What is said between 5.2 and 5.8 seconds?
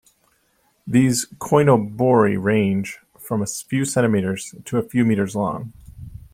long.